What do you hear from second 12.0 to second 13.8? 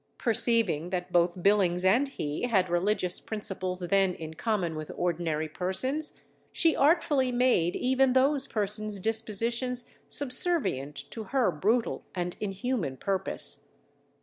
and inhuman purpose.